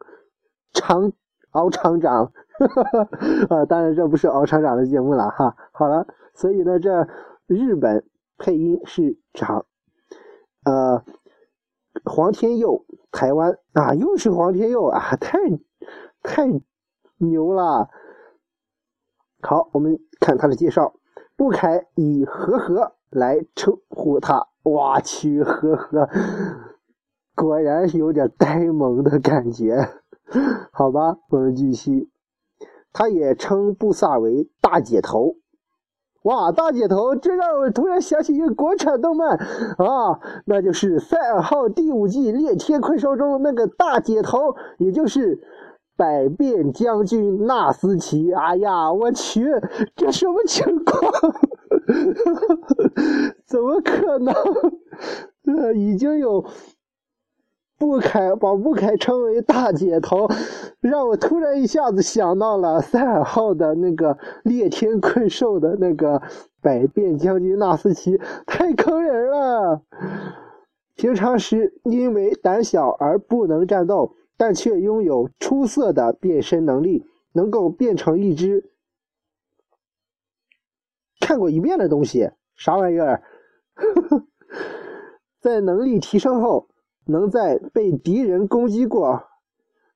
[0.72, 1.12] 厂
[1.50, 2.32] 敖厂长，
[3.50, 5.56] 啊，当然这不是敖厂长的节目了哈。
[5.72, 7.08] 好了，所以呢，这
[7.46, 8.04] 日本
[8.38, 9.66] 配音是长，
[10.64, 11.02] 呃，
[12.04, 15.38] 黄天佑，台湾啊，又是黄天佑啊，太
[16.22, 16.46] 太
[17.18, 17.88] 牛了。
[19.42, 20.94] 好，我们看他的介绍，
[21.34, 26.08] 不凯以和和来称呼他，我去，和和，
[27.34, 29.88] 果然是有点呆萌的感觉。
[30.72, 32.08] 好吧，我们继续。
[32.92, 35.36] 他也称布萨为大姐头。
[36.22, 39.38] 哇，大姐头，这让我突然想起一个国产动漫
[39.78, 45.40] 啊，那就是《赛尔号》第五季《猎天困兽》中那个大姐头，也就是
[45.96, 48.32] 百变将军纳斯奇。
[48.34, 49.46] 哎呀，我去，
[49.96, 51.12] 这什么情况？
[53.46, 54.34] 怎么可能？
[55.46, 56.44] 呃，已经有。
[57.80, 60.28] 不凯把不凯称为大姐头，
[60.80, 66.20] 让我突然一下子想到了赛尔号的那个猎天困兽的那个
[66.60, 69.80] 百变将军纳斯奇，太坑人了。
[70.94, 78.70] 平常时因为胆小而不能战斗，但却拥有出色的变身能力，能够变成一只
[81.18, 83.22] 看过一遍的东西，啥玩意儿？
[85.40, 86.66] 在能力提升后。
[87.06, 89.24] 能在被敌人攻击过，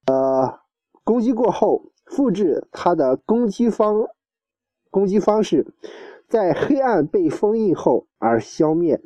[0.07, 0.61] 呃，
[1.05, 4.07] 攻击过后复制他的攻击方
[4.91, 5.67] 攻击方式，
[6.29, 9.01] 在黑暗被封印后而消灭。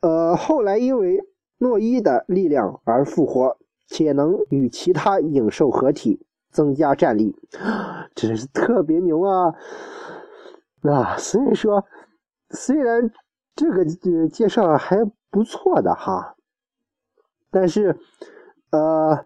[0.00, 1.20] 呃，后来因为
[1.58, 7.36] 诺伊的力量而复活，且能与其他影兽合体，增加战力，
[8.14, 9.54] 真是特别牛啊！
[10.82, 11.84] 啊，所以说，
[12.50, 13.12] 虽然
[13.54, 13.84] 这个
[14.28, 16.34] 介绍还不错的哈，
[17.52, 17.96] 但是，
[18.70, 19.24] 呃，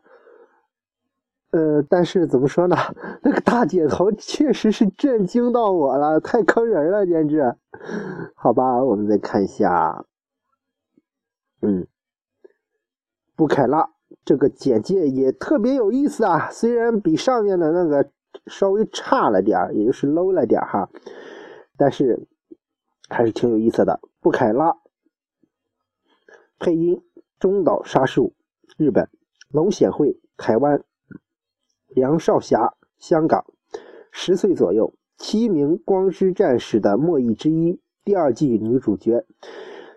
[1.52, 2.76] 呃，但是怎么说呢？
[3.22, 7.56] 那个大姐头确实是震惊到我了，太坑人了，简直！
[8.34, 10.04] 好吧，我们再看一下，
[11.62, 11.86] 嗯，
[13.34, 13.90] 布凯拉。
[14.24, 18.10] 这个简介也特别有意思啊，虽然比上面的那个
[18.46, 20.88] 稍微差了点也就是 low 了点哈，
[21.76, 22.26] 但是
[23.08, 24.00] 还是挺有意思的。
[24.20, 24.76] 布凯拉，
[26.58, 27.02] 配音
[27.38, 28.32] 中岛沙树，
[28.76, 29.06] 日本；
[29.50, 30.80] 龙显惠，台湾；
[31.88, 33.44] 梁少霞，香港。
[34.10, 39.24] 十岁左右，七名光之战士的末裔之一，第二季女主角。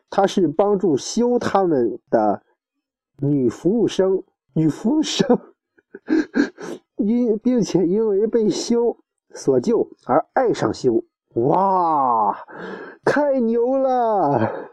[0.09, 2.43] 她是帮助修他们的。
[3.21, 4.23] 女服务生，
[4.53, 5.37] 女服务生，
[6.95, 8.97] 因并且因为被修
[9.33, 12.33] 所救而爱上修，哇，
[13.03, 14.69] 太牛了！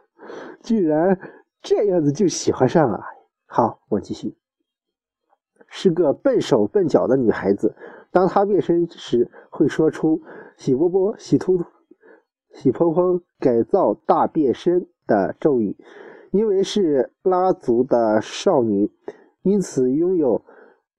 [0.62, 1.18] 居然
[1.66, 3.00] 这样子就喜欢上了。
[3.44, 4.36] 好，我继续。
[5.66, 7.74] 是个笨手笨脚的女孩子，
[8.12, 10.22] 当她变身时，会说出
[10.56, 11.64] “洗波波，洗突突，
[12.52, 15.76] 洗砰砰，改造大变身”的咒语。
[16.30, 18.92] 因为是拉族的少女，
[19.42, 20.44] 因此拥有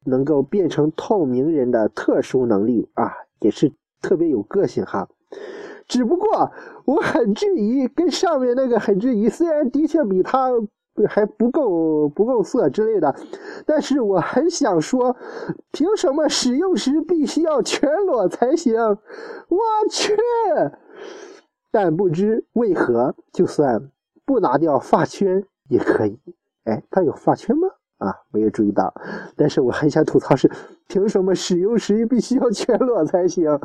[0.04, 5.08] 能够变成透明人的特殊能力啊，也是特别有个性哈。
[5.88, 6.52] 只不过
[6.86, 10.52] 我很质疑，跟上面那个很质疑，虽然的确比他
[11.08, 13.16] 还不够不够色之类的，
[13.66, 15.16] 但是我很想说，
[15.72, 18.76] 凭什么使用时必须要全裸才行？
[18.80, 18.98] 我
[19.90, 20.16] 去！
[21.72, 23.90] 但不知为何，就算。
[24.26, 26.20] 不拿掉发圈也可以，
[26.66, 27.70] 哎，它有发圈吗？
[28.00, 28.94] 啊，没有注意到。
[29.38, 30.52] 但是我很想吐槽是，
[30.90, 33.58] 凭什么使用时必须要全裸才行？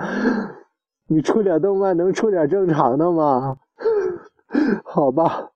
[1.07, 3.59] 你出点动漫能出点正常的吗？
[4.85, 5.51] 好吧，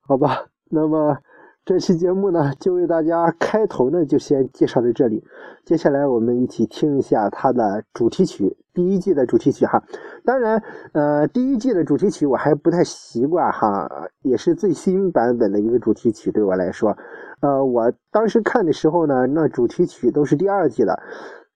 [0.00, 1.18] 好吧，那么。
[1.62, 5.22] 这期节目呢，就为大家开头呢，就先介绍到这里。
[5.64, 9.80] 接下来我们一起听一下它的主题曲，第一季的主题曲哈。
[10.24, 10.60] 当然，
[10.94, 13.88] 呃，第一季的主题曲我还不太习惯哈，
[14.22, 16.96] 也是最新版本的一个主题曲对我来说。
[17.40, 21.00] 呃，我当时看的时候呢，那主题曲都是第二季的，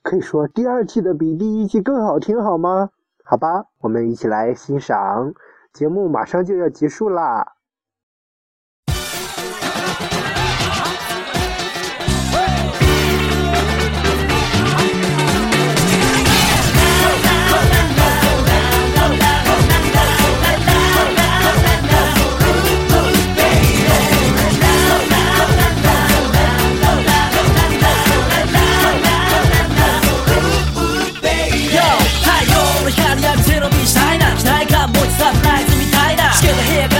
[0.04, 2.90] 可以说第二季的比第一季更好听，好吗？
[3.24, 5.32] 好吧，我们一起来欣赏。
[5.72, 7.53] 节目马上就要结束啦。
[36.36, 36.93] Scared the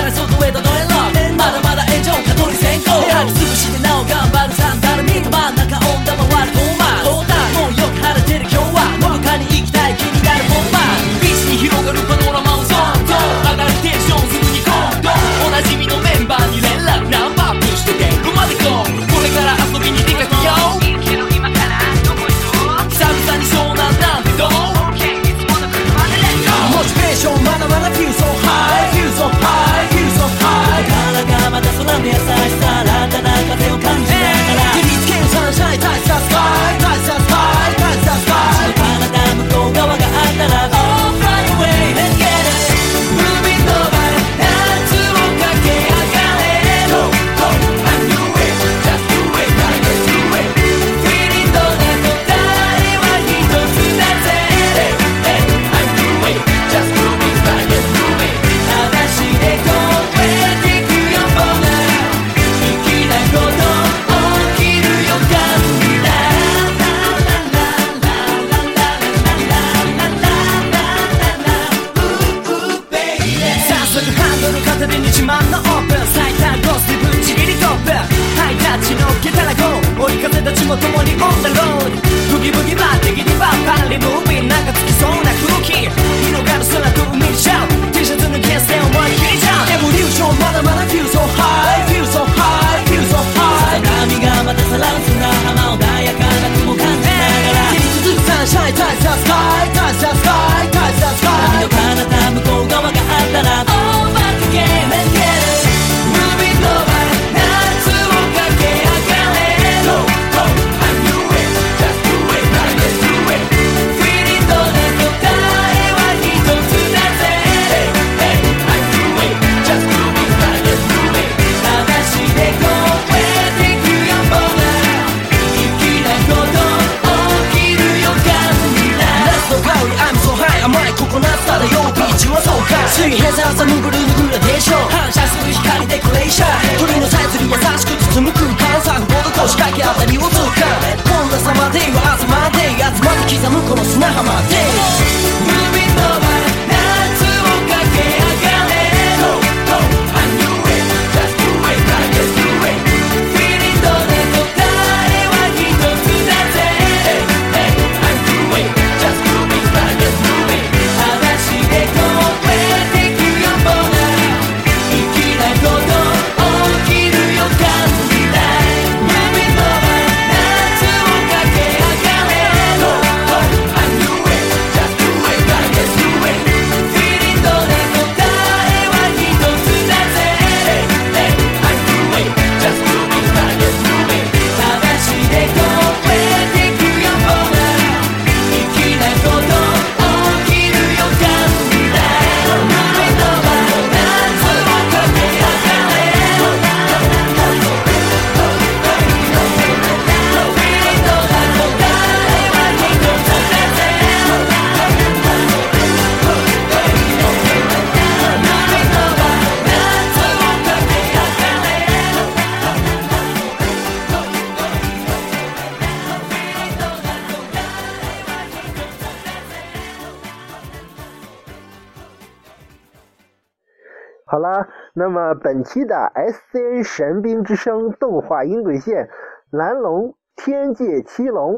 [225.32, 229.06] 本期的 S C N 神兵之声动画音轨线
[229.56, 231.54] 《蓝龙天界七龙》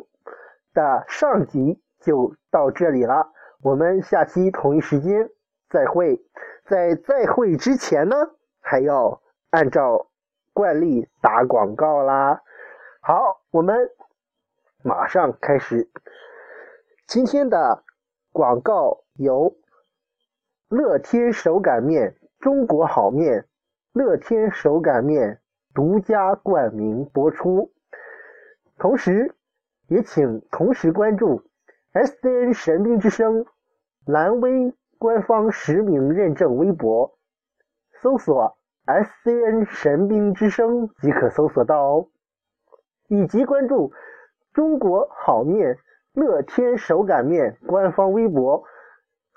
[0.74, 5.30] 的上集就到这里了，我们下期同一时间
[5.70, 6.22] 再会。
[6.66, 8.14] 在再会之前呢，
[8.60, 10.08] 还要按照
[10.52, 12.42] 惯例打广告啦。
[13.00, 13.90] 好，我们
[14.84, 15.88] 马上开始。
[17.06, 17.82] 今天的
[18.32, 19.56] 广告由
[20.68, 22.14] 乐天手擀面。
[22.38, 23.46] 中国好面，
[23.96, 25.40] 乐天手擀面
[25.72, 27.72] 独家冠名播出。
[28.76, 29.34] 同时，
[29.88, 31.42] 也请同时关注
[31.94, 33.46] SCN 神兵之声
[34.04, 37.16] 蓝微官方实名认证微博，
[38.02, 42.08] 搜索 SCN 神兵之声即可搜索到哦。
[43.08, 43.94] 以及关注
[44.52, 45.78] 中国好面
[46.12, 48.62] 乐天手擀面官方微博。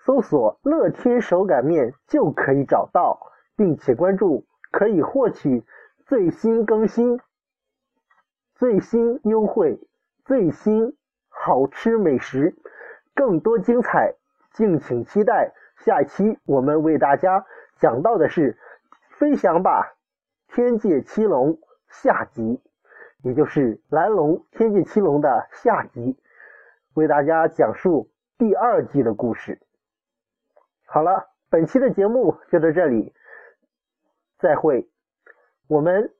[0.05, 5.63] 搜索“乐天手擀面”就可以找到，并且关注，可以获取
[6.05, 7.19] 最新更新、
[8.55, 9.79] 最新优惠、
[10.25, 10.95] 最新
[11.27, 12.55] 好吃美食，
[13.15, 14.15] 更多精彩，
[14.53, 15.53] 敬请期待。
[15.77, 17.45] 下期我们为大家
[17.77, 18.53] 讲到的是
[19.17, 19.95] 《飞翔吧
[20.49, 21.53] 天界七龙》
[21.87, 22.61] 下集，
[23.23, 26.17] 也就是蓝龙天界七龙的下集，
[26.95, 29.61] 为大家讲述第二季的故事。
[30.85, 33.13] 好了，本期的节目就到这里，
[34.39, 34.89] 再会。
[35.67, 36.11] 我们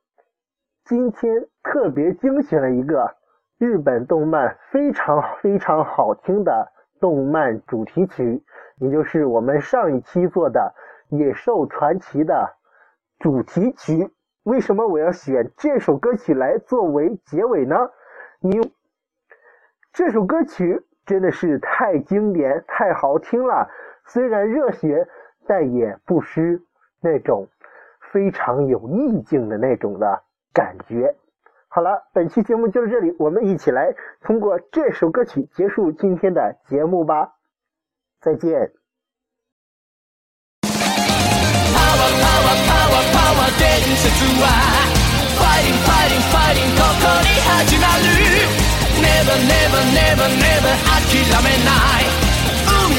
[0.86, 3.16] 今天特别精选了一个
[3.58, 8.44] 日本动漫非常非常好听的动漫主题曲，
[8.78, 10.74] 也就是我们上一期做的
[11.18, 12.56] 《野兽传奇》的
[13.20, 14.12] 主题曲。
[14.44, 17.76] 为什么我要选这首歌曲来作为结尾呢？
[18.42, 18.72] 因
[19.92, 23.70] 这首歌曲真的是太经典、太好听了。
[24.06, 25.08] 虽然热血，
[25.46, 26.62] 但也不失
[27.02, 27.48] 那种
[28.13, 31.15] 非常有意境的那种的感觉。
[31.69, 37.33] 好了，本期节目就到这里，我们一起来通过这首歌曲结束今天的节目吧。
[38.21, 38.71] 再见。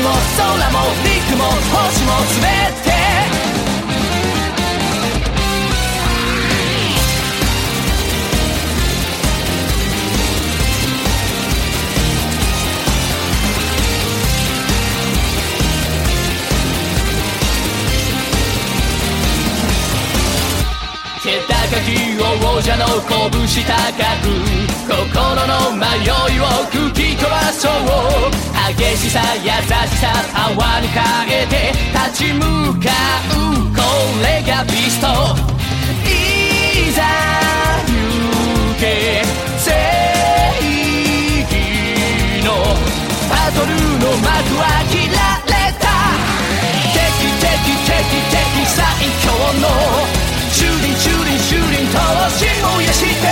[0.06, 0.38] も空
[0.72, 2.44] も陸も星も全
[2.84, 2.99] て
[22.23, 23.75] 王者の拳高
[24.23, 24.29] く
[24.87, 27.73] 心の迷いを吹き飛ばそう
[28.77, 29.67] 激しさ優し
[29.99, 30.99] さパワーに変
[31.43, 32.41] えて立ち向
[32.81, 32.91] か
[33.35, 33.35] う
[33.75, 33.81] こ
[34.23, 35.07] れがビスト
[36.07, 37.03] いざ
[37.87, 37.93] 行
[38.79, 39.25] け
[39.59, 39.71] 正
[41.43, 41.53] 義
[42.45, 42.49] の
[43.29, 43.69] バトル
[43.99, 44.29] の幕
[44.59, 45.85] は切られた。
[46.95, 46.99] 敵
[47.41, 47.47] 敵
[47.85, 47.91] 敵
[48.31, 48.37] 敵
[48.67, 48.79] 最
[49.23, 49.27] 強
[49.61, 49.65] の
[51.01, 53.25] shooting shooting 闘志燃やして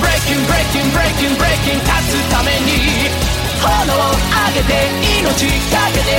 [0.00, 3.12] Breaking breaking breaking breaking 勝つために
[3.60, 4.88] 炎を上げて
[5.20, 6.10] 命かけて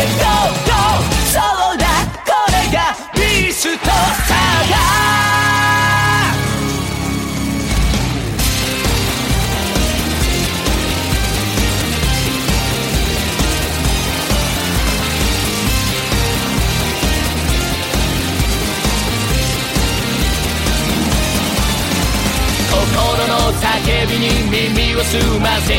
[25.12, 25.76] 済ませ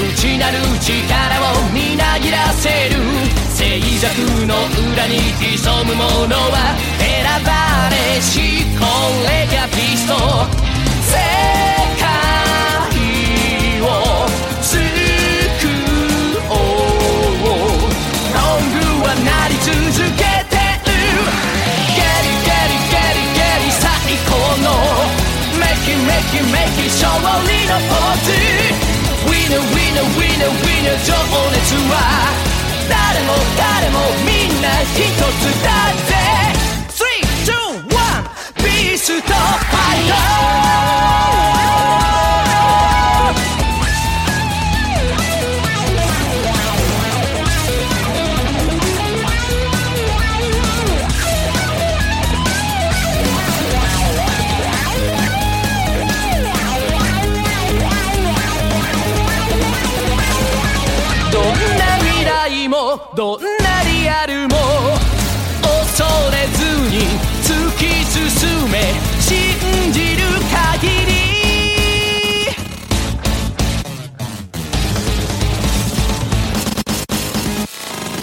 [0.00, 0.96] 内なる力
[1.52, 2.96] をみなぎらせる
[3.52, 4.54] 静寂の
[4.94, 8.86] 裏に潜むものは選ばれしこ
[9.28, 10.16] れがピスト
[11.04, 11.20] 世
[12.00, 12.08] 界
[13.82, 13.84] を
[14.62, 14.80] 救
[16.48, 17.52] おう
[18.32, 20.56] ロングはなり続けて
[20.88, 20.96] る
[21.92, 23.84] ゲリゲリゲリゲリ最
[24.24, 24.32] 高
[24.64, 24.72] の
[25.60, 28.51] メキメキメキ勝利のポーズ。
[29.27, 31.93] Winner winner winner winner 情熱は
[32.89, 35.67] 誰も誰もみんな一つだ
[36.07, 36.15] ぜ
[36.95, 39.90] 321ビーストファイ
[63.14, 63.46] どんな
[63.84, 64.56] リアルも
[65.60, 66.02] 恐
[66.32, 67.04] れずに
[67.44, 68.24] 突き進
[68.70, 68.80] め
[69.20, 71.12] 信じる限り。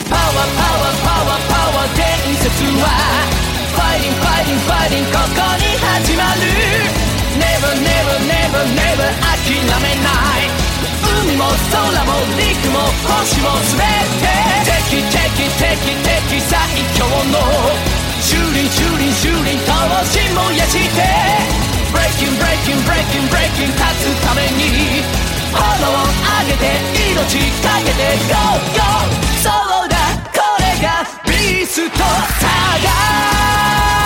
[0.09, 2.01] パワーパワーパワーパワー伝
[2.37, 2.49] 説
[2.81, 2.89] は。
[3.69, 6.41] ファイティンファイティンファイティンここに始まる。
[7.37, 10.09] Never never never never 諦めな
[10.41, 10.49] い。
[11.21, 13.85] 海も空も陸も星も全
[14.73, 14.78] て。
[14.89, 16.57] 敵敵敵敵最
[16.97, 17.37] 強の
[18.19, 19.69] 修理修理修理闘
[20.03, 21.05] 志燃やして。
[21.93, 25.05] Breaking breaking breaking breaking 勝つために
[25.53, 25.61] 炎
[25.91, 26.65] を上げて
[27.13, 28.17] 命かけて。
[28.27, 28.33] Go
[28.73, 28.81] go!
[29.43, 29.53] そ
[29.85, 29.95] うだ
[30.33, 32.03] これがビーストサ
[32.83, 33.98] ガ